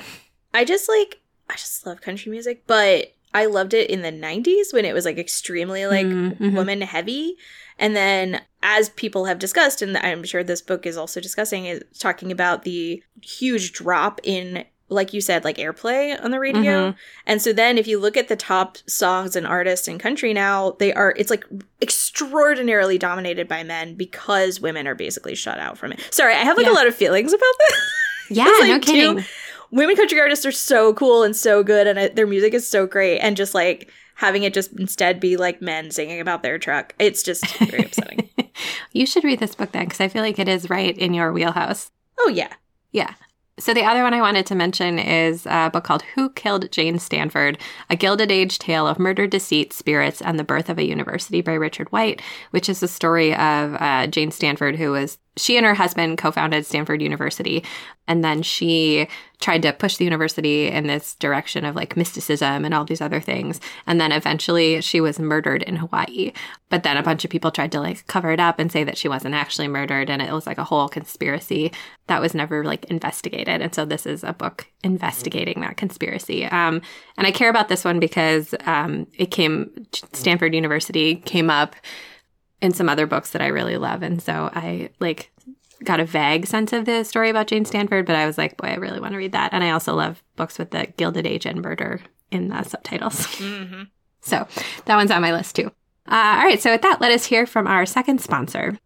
[0.52, 4.72] I just like I just love country music, but I loved it in the 90s
[4.72, 6.54] when it was like extremely like Mm, mhm.
[6.54, 7.36] woman heavy.
[7.76, 11.82] And then as people have discussed and I'm sure this book is also discussing is
[11.98, 16.92] talking about the huge drop in like you said like airplay on the radio.
[16.92, 16.96] Mhm.
[17.26, 20.76] And so then if you look at the top songs and artists in country now,
[20.78, 21.44] they are it's like
[21.82, 26.00] extraordinarily dominated by men because women are basically shut out from it.
[26.10, 26.72] Sorry, I have like Yeah.
[26.72, 27.92] a lot of feelings about this.
[28.30, 29.24] yeah like, no two- kidding
[29.70, 32.86] women country artists are so cool and so good and it, their music is so
[32.86, 36.94] great and just like having it just instead be like men singing about their truck
[36.98, 38.30] it's just very upsetting
[38.92, 41.32] you should read this book then because i feel like it is right in your
[41.32, 42.52] wheelhouse oh yeah
[42.92, 43.12] Yeah.
[43.56, 46.98] So the other one I wanted to mention is a book called Who Killed Jane
[46.98, 47.56] Stanford?
[47.88, 51.52] A Gilded Age Tale of Murder, Deceit, Spirits, and the Birth of a University by
[51.54, 55.74] Richard White, which is the story of uh, Jane Stanford, who was, she and her
[55.74, 57.64] husband co founded Stanford University.
[58.06, 59.08] And then she
[59.40, 63.20] tried to push the university in this direction of like mysticism and all these other
[63.20, 63.60] things.
[63.86, 66.32] And then eventually she was murdered in Hawaii.
[66.68, 68.98] But then a bunch of people tried to like cover it up and say that
[68.98, 70.10] she wasn't actually murdered.
[70.10, 71.72] And it was like a whole conspiracy
[72.06, 73.60] that was never like investigated.
[73.60, 76.44] And so this is a book investigating that conspiracy.
[76.44, 76.82] Um,
[77.16, 81.74] and I care about this one because um, it came, Stanford University came up
[82.64, 84.02] in some other books that I really love.
[84.02, 85.30] And so I like
[85.84, 88.68] got a vague sense of the story about Jane Stanford, but I was like, boy,
[88.68, 89.52] I really want to read that.
[89.52, 92.00] And I also love books with the Gilded Age and murder
[92.30, 93.26] in the subtitles.
[93.36, 93.82] mm-hmm.
[94.22, 94.48] So
[94.86, 95.66] that one's on my list too.
[96.06, 98.78] Uh, all right, so with that, let us hear from our second sponsor.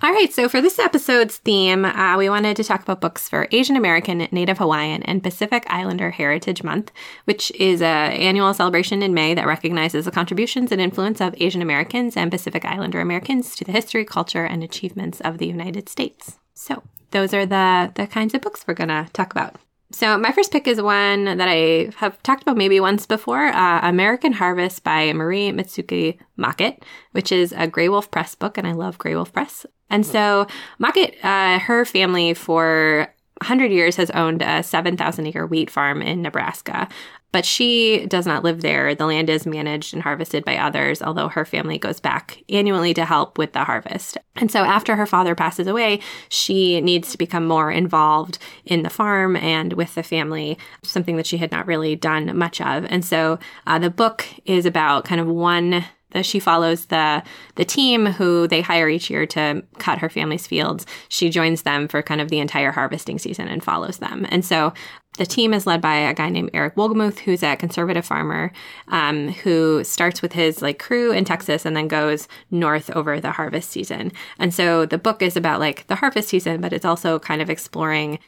[0.00, 3.48] All right, so for this episode's theme, uh, we wanted to talk about books for
[3.50, 6.92] Asian American, Native Hawaiian, and Pacific Islander Heritage Month,
[7.24, 11.62] which is an annual celebration in May that recognizes the contributions and influence of Asian
[11.62, 16.38] Americans and Pacific Islander Americans to the history, culture, and achievements of the United States.
[16.54, 19.56] So those are the the kinds of books we're going to talk about.
[19.90, 23.80] So my first pick is one that I have talked about maybe once before, uh,
[23.82, 28.98] American Harvest by Marie Mitsuki Mockett, which is a Graywolf Press book, and I love
[28.98, 29.64] Graywolf Press.
[29.88, 30.46] And so
[30.78, 36.20] Mockett, uh, her family for 100 years has owned a 7,000 acre wheat farm in
[36.20, 36.88] Nebraska.
[37.30, 38.94] But she does not live there.
[38.94, 43.04] The land is managed and harvested by others, although her family goes back annually to
[43.04, 44.16] help with the harvest.
[44.36, 48.90] And so after her father passes away, she needs to become more involved in the
[48.90, 52.86] farm and with the family, something that she had not really done much of.
[52.86, 55.84] And so uh, the book is about kind of one
[56.22, 57.22] she follows the
[57.56, 60.86] the team who they hire each year to cut her family's fields.
[61.08, 64.26] She joins them for kind of the entire harvesting season and follows them.
[64.30, 64.72] And so
[65.18, 68.52] the team is led by a guy named Eric Wolgemuth, who's a conservative farmer
[68.88, 73.32] um, who starts with his like crew in Texas and then goes north over the
[73.32, 74.12] harvest season.
[74.38, 77.50] And so the book is about like the harvest season, but it's also kind of
[77.50, 78.20] exploring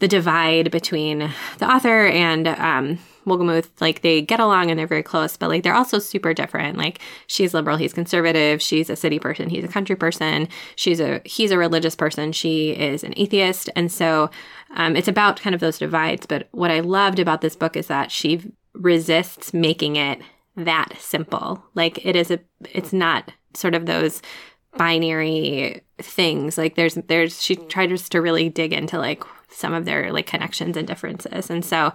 [0.00, 3.68] the divide between the author and um, Wolgemuth.
[3.80, 6.78] Like they get along and they're very close, but like they're also super different.
[6.78, 8.60] Like she's liberal, he's conservative.
[8.60, 10.48] She's a city person, he's a country person.
[10.76, 12.32] She's a he's a religious person.
[12.32, 14.30] She is an atheist, and so
[14.74, 16.26] um, it's about kind of those divides.
[16.26, 20.20] But what I loved about this book is that she resists making it
[20.56, 21.64] that simple.
[21.74, 22.40] Like it is a,
[22.72, 24.22] it's not sort of those
[24.76, 26.58] binary things.
[26.58, 30.76] Like there's there's she tries to really dig into like some of their like connections
[30.76, 31.50] and differences.
[31.50, 31.92] And so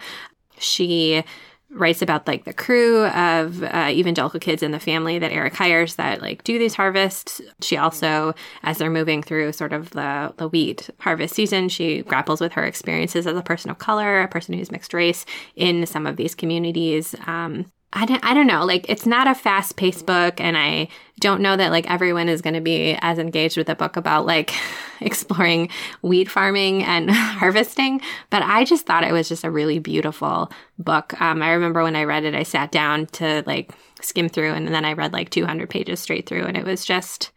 [0.59, 1.23] she
[1.69, 5.95] writes about like the crew of uh, evangelical kids in the family that Eric hires
[5.95, 7.41] that like do these harvests.
[7.61, 12.39] She also, as they're moving through sort of the, the wheat harvest season, she grapples
[12.39, 16.07] with her experiences as a person of color, a person who's mixed race in some
[16.07, 17.15] of these communities.
[17.25, 18.65] Um, I don't, I don't know.
[18.65, 20.89] Like, it's not a fast paced book, and I
[21.21, 24.25] don't know that like everyone is going to be as engaged with a book about
[24.25, 24.53] like
[25.01, 25.69] exploring
[26.01, 28.01] wheat farming and harvesting.
[28.29, 31.19] But I just thought it was just a really beautiful book.
[31.21, 33.71] Um, I remember when I read it, I sat down to like
[34.01, 37.31] skim through, and then I read like 200 pages straight through, and it was just,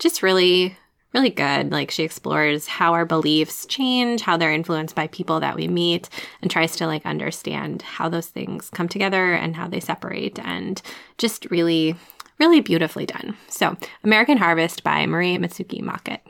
[0.00, 0.76] just really,
[1.14, 1.70] really good.
[1.70, 6.08] Like she explores how our beliefs change, how they're influenced by people that we meet,
[6.40, 10.80] and tries to like understand how those things come together and how they separate and
[11.18, 11.94] just really,
[12.38, 13.36] really beautifully done.
[13.48, 16.22] So American Harvest by Marie Mitsuki Mockett.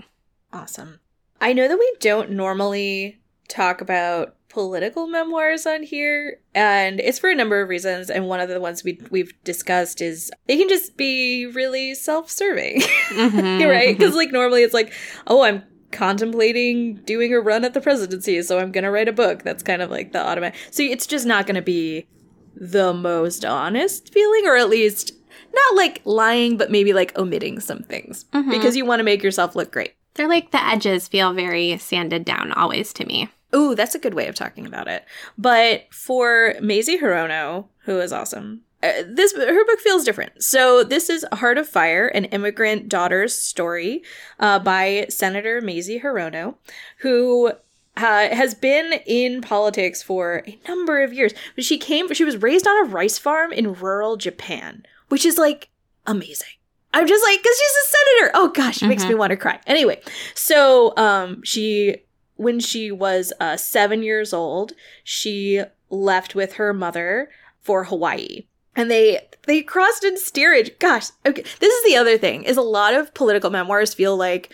[0.52, 1.00] Awesome.
[1.40, 3.18] I know that we don't normally
[3.48, 8.38] talk about political memoirs on here and it's for a number of reasons and one
[8.38, 13.96] of the ones we we've discussed is they can just be really self-serving mm-hmm, right?
[13.96, 14.92] Because like normally it's like
[15.26, 19.42] oh i'm contemplating doing a run at the presidency so i'm gonna write a book.
[19.42, 22.06] That's kind of like the automatic so it's just not gonna be
[22.54, 25.12] the most honest feeling or at least
[25.54, 28.50] not like lying but maybe like omitting some things mm-hmm.
[28.50, 29.94] because you want to make yourself look great.
[30.14, 34.14] They're like the edges feel very sanded down always to me Ooh, that's a good
[34.14, 35.04] way of talking about it.
[35.36, 40.42] But for Mazie Hirono, who is awesome, uh, this her book feels different.
[40.42, 44.02] So this is Heart of Fire, an immigrant daughter's story
[44.40, 46.56] uh, by Senator Mazie Hirono,
[46.98, 47.52] who
[47.96, 51.32] uh, has been in politics for a number of years.
[51.54, 55.38] But she came, she was raised on a rice farm in rural Japan, which is
[55.38, 55.68] like
[56.06, 56.48] amazing.
[56.94, 58.32] I'm just like, because she's a senator.
[58.34, 58.88] Oh gosh, it mm-hmm.
[58.88, 59.60] makes me want to cry.
[59.66, 60.02] Anyway,
[60.34, 61.96] so um, she
[62.36, 64.72] when she was uh, seven years old,
[65.04, 68.46] she left with her mother for Hawaii.
[68.74, 70.78] And they they crossed in steerage.
[70.78, 71.42] Gosh, okay.
[71.42, 74.50] This is the other thing is a lot of political memoirs feel like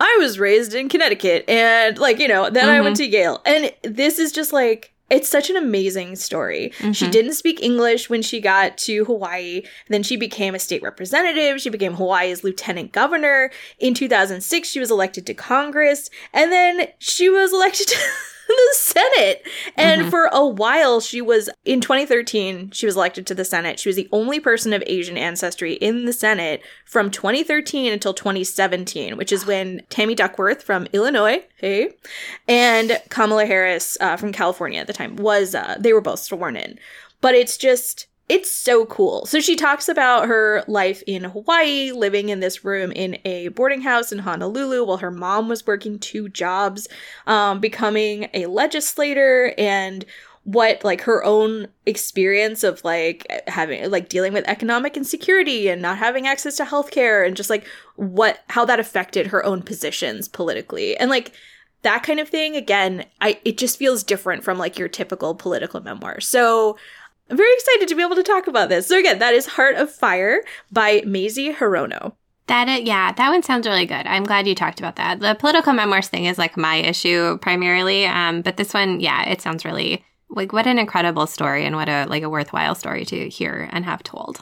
[0.00, 2.72] I was raised in Connecticut and like, you know, then mm-hmm.
[2.72, 3.10] I went mm-hmm.
[3.10, 3.42] to Yale.
[3.46, 6.72] And this is just like it's such an amazing story.
[6.78, 6.92] Mm-hmm.
[6.92, 9.62] She didn't speak English when she got to Hawaii.
[9.88, 11.60] Then she became a state representative.
[11.60, 13.50] She became Hawaii's lieutenant governor.
[13.78, 16.08] In 2006, she was elected to Congress.
[16.32, 17.96] And then she was elected to
[18.56, 19.46] the Senate.
[19.76, 20.10] And mm-hmm.
[20.10, 23.78] for a while, she was in 2013, she was elected to the Senate.
[23.78, 29.16] She was the only person of Asian ancestry in the Senate from 2013 until 2017,
[29.16, 31.90] which is when Tammy Duckworth from Illinois, hey,
[32.48, 36.56] and Kamala Harris uh, from California at the time was, uh, they were both sworn
[36.56, 36.78] in.
[37.20, 39.26] But it's just, it's so cool.
[39.26, 43.82] So she talks about her life in Hawaii, living in this room in a boarding
[43.82, 46.88] house in Honolulu while her mom was working two jobs,
[47.26, 50.06] um, becoming a legislator and
[50.44, 55.96] what like her own experience of like having like dealing with economic insecurity and not
[55.96, 60.96] having access to healthcare and just like what how that affected her own positions politically
[60.98, 61.32] and like
[61.80, 65.80] that kind of thing again i it just feels different from like your typical political
[65.80, 66.76] memoir so
[67.30, 68.86] I'm very excited to be able to talk about this.
[68.86, 72.14] So again, that is Heart of Fire by Mazie Hirono.
[72.46, 74.06] That it, yeah, that one sounds really good.
[74.06, 75.20] I'm glad you talked about that.
[75.20, 79.40] The political memoirs thing is like my issue primarily, um, but this one, yeah, it
[79.40, 83.28] sounds really like what an incredible story and what a like a worthwhile story to
[83.30, 84.40] hear and have told.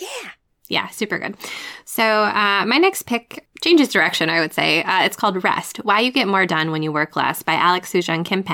[0.00, 0.30] Yeah,
[0.68, 1.36] yeah, super good.
[1.84, 4.82] So uh, my next pick changes direction, I would say.
[4.82, 7.92] Uh, it's called Rest Why You Get More Done When You Work Less by Alex
[7.92, 8.44] Soojung Kim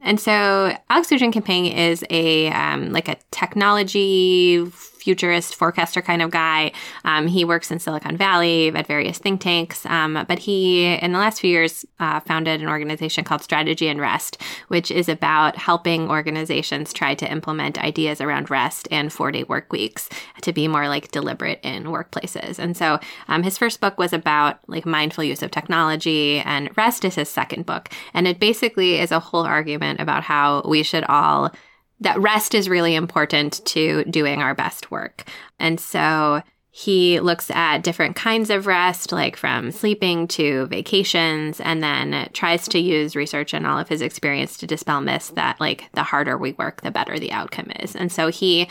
[0.00, 4.66] And so Alex Soojung Kim is a um, like a technology
[5.08, 6.70] futurist forecaster kind of guy.
[7.02, 11.18] Um, he works in Silicon Valley at various think tanks, um, but he, in the
[11.18, 14.36] last few years, uh, founded an organization called Strategy and Rest,
[14.68, 19.72] which is about helping organizations try to implement ideas around rest and four day work
[19.72, 20.10] weeks
[20.42, 22.58] to be more like deliberate in workplaces.
[22.58, 27.02] And so um, his first book was about like mindful use of technology, and Rest
[27.06, 27.88] is his second book.
[28.12, 31.50] And it basically is a whole argument about how we should all
[32.00, 35.24] that rest is really important to doing our best work.
[35.58, 41.82] And so he looks at different kinds of rest, like from sleeping to vacations, and
[41.82, 45.88] then tries to use research and all of his experience to dispel myths that, like,
[45.94, 47.96] the harder we work, the better the outcome is.
[47.96, 48.68] And so he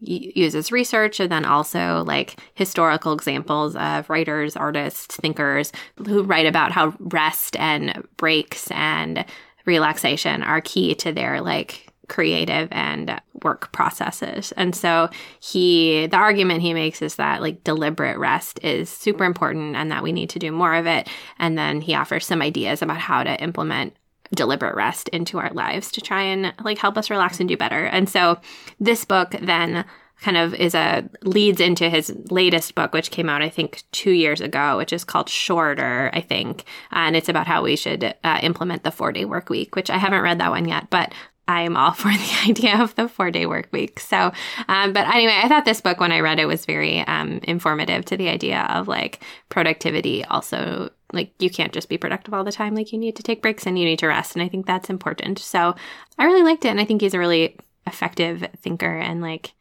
[0.00, 5.72] uses research and then also like historical examples of writers, artists, thinkers
[6.06, 9.24] who write about how rest and breaks and
[9.66, 14.52] relaxation are key to their like creative and work processes.
[14.56, 15.08] And so
[15.40, 20.02] he the argument he makes is that like deliberate rest is super important and that
[20.02, 21.08] we need to do more of it.
[21.38, 23.94] And then he offers some ideas about how to implement
[24.34, 27.84] deliberate rest into our lives to try and like help us relax and do better.
[27.86, 28.38] And so
[28.78, 29.84] this book then
[30.20, 34.10] kind of is a leads into his latest book which came out i think two
[34.10, 38.38] years ago which is called shorter i think and it's about how we should uh,
[38.42, 41.12] implement the four day work week which i haven't read that one yet but
[41.48, 43.98] I'm all for the idea of the four day work week.
[43.98, 44.30] So,
[44.68, 48.04] um, but anyway, I thought this book, when I read it, was very um, informative
[48.06, 50.24] to the idea of like productivity.
[50.26, 52.74] Also, like you can't just be productive all the time.
[52.74, 54.36] Like you need to take breaks and you need to rest.
[54.36, 55.38] And I think that's important.
[55.38, 55.74] So
[56.18, 56.68] I really liked it.
[56.68, 57.56] And I think he's a really
[57.86, 59.54] effective thinker and like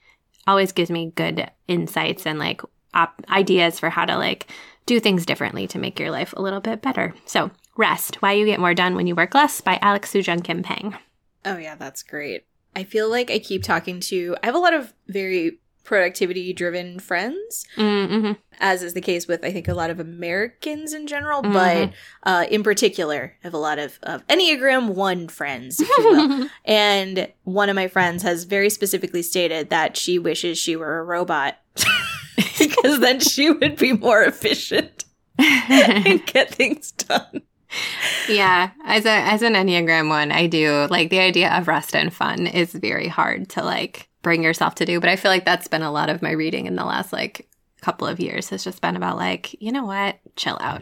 [0.45, 2.61] always gives me good insights and like
[2.93, 4.47] op- ideas for how to like
[4.85, 7.13] do things differently to make your life a little bit better.
[7.25, 10.63] So, Rest Why You Get More Done When You Work Less by Alex Soojung Kim
[10.63, 10.97] Pang.
[11.45, 12.45] Oh, yeah, that's great.
[12.75, 16.99] I feel like I keep talking to, I have a lot of very productivity driven
[16.99, 18.33] friends, Mm-hmm.
[18.59, 21.53] as is the case with, I think, a lot of Americans in general, Mhm.
[21.53, 26.03] but uh, in particular, I have a lot of, of Enneagram 1 friends, if you
[26.03, 26.49] will.
[26.65, 31.03] and one of my friends has very specifically stated that she wishes she were a
[31.03, 31.55] robot
[32.59, 35.05] because then she would be more efficient
[35.39, 37.43] and get things done.
[38.29, 42.13] Yeah, as a as an Enneagram one, I do like the idea of rest and
[42.13, 44.99] fun is very hard to like bring yourself to do.
[44.99, 47.47] But I feel like that's been a lot of my reading in the last like
[47.81, 50.81] couple of years has just been about like, you know what, chill out.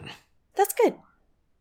[0.56, 0.94] That's good.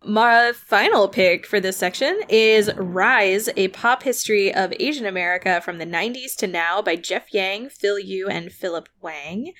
[0.04, 5.80] My final pick for this section is Rise, a pop history of Asian America from
[5.80, 9.54] the 90s to now by Jeff Yang, Phil Yu, and Philip Wang.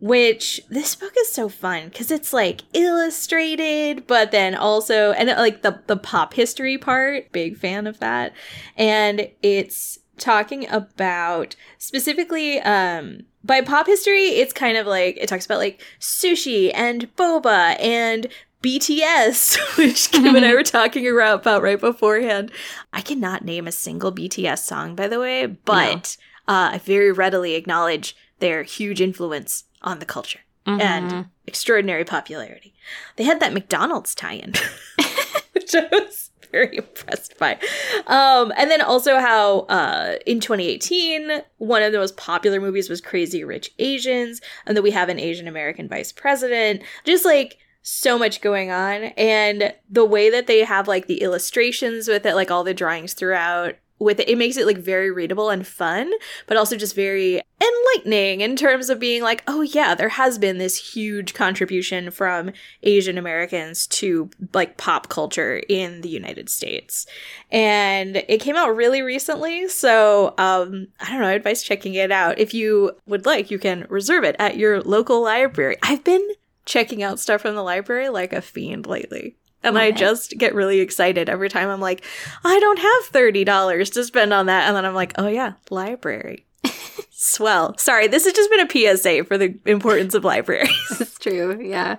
[0.00, 5.62] Which this book is so fun because it's like illustrated, but then also, and like
[5.62, 8.32] the, the pop history part, big fan of that.
[8.76, 15.46] And it's talking about specifically um by pop history it's kind of like it talks
[15.46, 18.26] about like sushi and boba and
[18.62, 22.52] BTS, which Kim and I were talking about right beforehand.
[22.92, 27.54] I cannot name a single BTS song, by the way, but uh, I very readily
[27.54, 30.80] acknowledge their huge influence on the culture Mhm.
[30.80, 32.74] and extraordinary popularity.
[33.16, 34.52] They had that McDonald's tie-in,
[35.52, 37.58] which I was very impressed by.
[38.06, 43.00] Um, and then also how uh, in 2018, one of the most popular movies was
[43.00, 46.82] Crazy Rich Asians, and that we have an Asian American vice president.
[47.04, 52.06] Just like so much going on, and the way that they have like the illustrations
[52.08, 53.76] with it, like all the drawings throughout.
[54.00, 56.10] With it, it makes it like very readable and fun,
[56.46, 60.56] but also just very enlightening in terms of being like, oh yeah, there has been
[60.56, 62.50] this huge contribution from
[62.82, 67.04] Asian Americans to like pop culture in the United States.
[67.50, 72.10] And it came out really recently, so um I don't know, I advise checking it
[72.10, 72.38] out.
[72.38, 75.76] If you would like, you can reserve it at your local library.
[75.82, 76.26] I've been
[76.64, 79.36] checking out stuff from the library like a fiend lately.
[79.62, 79.96] And I it.
[79.96, 82.04] just get really excited every time I'm like,
[82.44, 84.66] I don't have $30 to spend on that.
[84.66, 86.46] And then I'm like, oh yeah, library.
[87.10, 87.76] Swell.
[87.76, 90.70] Sorry, this has just been a PSA for the importance of libraries.
[91.00, 91.60] It's true.
[91.62, 91.96] Yeah.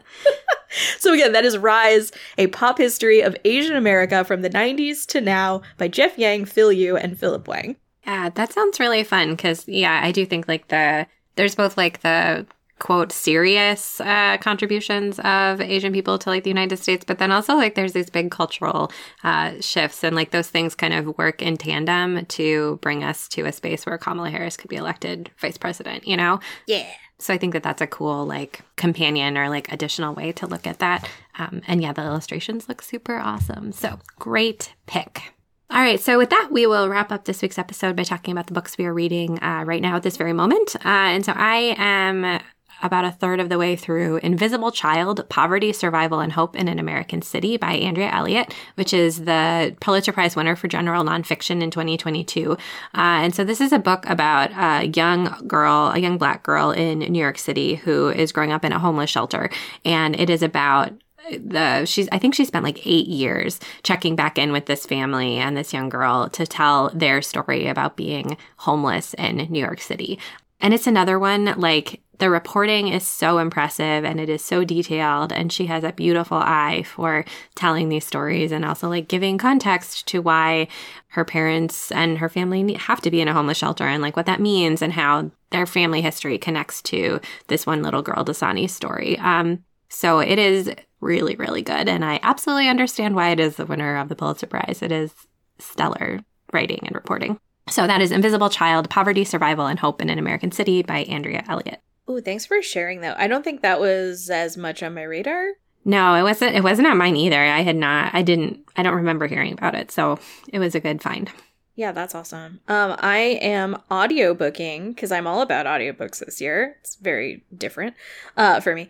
[0.97, 5.21] so again, that is Rise, a pop history of Asian America from the 90s to
[5.21, 7.75] now by Jeff Yang, Phil Yu, and Philip Wang.
[8.05, 11.05] Yeah, that sounds really fun because yeah, I do think like the
[11.35, 12.47] there's both like the
[12.81, 17.55] quote serious uh, contributions of Asian people to like the United States, but then also
[17.55, 18.91] like there's these big cultural
[19.23, 23.45] uh, shifts and like those things kind of work in tandem to bring us to
[23.45, 26.07] a space where Kamala Harris could be elected vice president.
[26.07, 26.85] You know, Yeah.
[27.19, 30.65] so I think that that's a cool like companion or like additional way to look
[30.65, 31.07] at that.
[31.37, 33.71] Um, and yeah, the illustrations look super awesome.
[33.73, 35.21] So great pick.
[35.69, 38.47] All right, so with that, we will wrap up this week's episode by talking about
[38.47, 40.75] the books we are reading uh, right now at this very moment.
[40.83, 42.41] Uh, and so I am
[42.81, 46.79] about a third of the way through Invisible Child Poverty, Survival, and Hope in an
[46.79, 51.71] American City by Andrea Elliott, which is the Pulitzer Prize winner for general nonfiction in
[51.71, 52.51] 2022.
[52.51, 52.57] Uh,
[52.93, 56.99] and so this is a book about a young girl, a young black girl in
[56.99, 59.49] New York City who is growing up in a homeless shelter.
[59.85, 60.93] And it is about
[61.29, 65.37] the she's I think she spent like 8 years checking back in with this family
[65.37, 70.19] and this young girl to tell their story about being homeless in New York City.
[70.61, 75.33] And it's another one like the reporting is so impressive and it is so detailed
[75.33, 80.07] and she has a beautiful eye for telling these stories and also like giving context
[80.07, 80.67] to why
[81.07, 84.27] her parents and her family have to be in a homeless shelter and like what
[84.27, 89.17] that means and how their family history connects to this one little girl Dasani's story.
[89.17, 91.89] Um so it is really, really good.
[91.89, 94.81] And I absolutely understand why it is the winner of the Pulitzer Prize.
[94.81, 95.11] It is
[95.59, 96.21] stellar
[96.53, 97.39] writing and reporting.
[97.71, 101.45] So that is Invisible Child Poverty, Survival, and Hope in an American City by Andrea
[101.47, 101.81] Elliott.
[102.05, 103.17] Oh, thanks for sharing that.
[103.17, 105.51] I don't think that was as much on my radar.
[105.85, 107.39] No, it wasn't it wasn't on mine either.
[107.39, 109.89] I had not I didn't I don't remember hearing about it.
[109.89, 110.19] So
[110.51, 111.31] it was a good find.
[111.75, 112.59] Yeah, that's awesome.
[112.67, 116.75] Um, I am audiobooking because I'm all about audiobooks this year.
[116.81, 117.95] It's very different
[118.35, 118.89] uh, for me.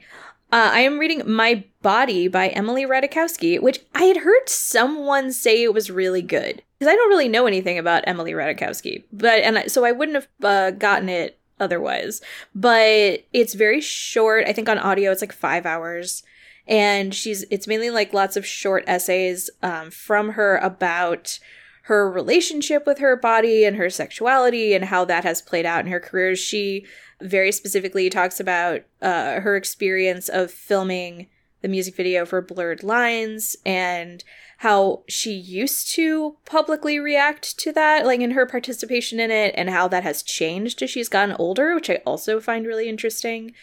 [0.51, 5.61] Uh, I am reading My Body by Emily Ratajkowski, which I had heard someone say
[5.63, 9.59] it was really good because I don't really know anything about Emily Ratajkowski, but and
[9.59, 12.21] I, so I wouldn't have uh, gotten it otherwise.
[12.55, 14.47] But it's very short.
[14.47, 16.23] I think on audio it's like five hours,
[16.67, 21.37] and she's it's mainly like lots of short essays um, from her about
[21.83, 25.91] her relationship with her body and her sexuality and how that has played out in
[25.91, 26.35] her career.
[26.35, 26.87] She
[27.21, 31.27] very specifically talks about uh, her experience of filming
[31.61, 34.23] the music video for Blurred Lines and
[34.57, 39.69] how she used to publicly react to that, like in her participation in it, and
[39.69, 43.53] how that has changed as she's gotten older, which I also find really interesting.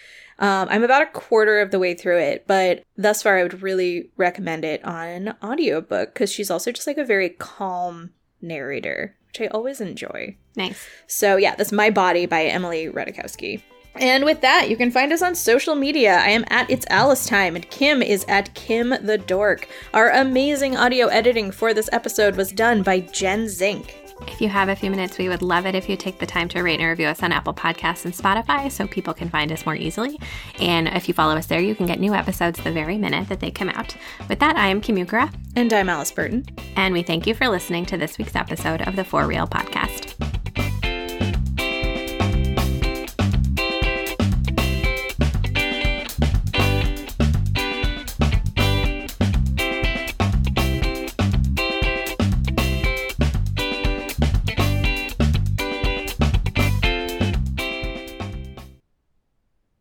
[0.40, 3.62] Um, I'm about a quarter of the way through it, but thus far I would
[3.62, 9.40] really recommend it on audiobook because she's also just like a very calm narrator, which
[9.40, 10.36] I always enjoy.
[10.56, 10.84] Nice.
[11.06, 13.62] So yeah, that's My Body by Emily Ratajkowski.
[13.98, 16.16] And with that, you can find us on social media.
[16.16, 19.68] I am at It's Alice Time, and Kim is at Kim the Dork.
[19.92, 23.96] Our amazing audio editing for this episode was done by Jen Zink.
[24.26, 26.48] If you have a few minutes, we would love it if you take the time
[26.48, 29.64] to rate and review us on Apple Podcasts and Spotify so people can find us
[29.64, 30.18] more easily.
[30.60, 33.40] And if you follow us there, you can get new episodes the very minute that
[33.40, 33.96] they come out.
[34.28, 35.32] With that, I am Kim Ukura.
[35.54, 36.44] And I'm Alice Burton.
[36.76, 40.14] And we thank you for listening to this week's episode of the For Real Podcast.